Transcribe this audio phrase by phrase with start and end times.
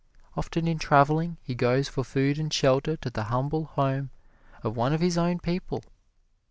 [0.35, 4.09] Often in traveling he goes for food and shelter to the humble home
[4.63, 5.83] of one of his own people.